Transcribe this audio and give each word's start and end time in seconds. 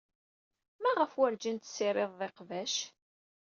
Maɣef 0.81 1.11
werjin 1.19 1.57
tessirideḍ 1.59 2.21
iqbac? 2.27 2.75